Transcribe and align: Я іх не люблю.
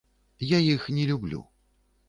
Я 0.55 0.59
іх 0.69 0.89
не 0.97 1.05
люблю. 1.11 1.45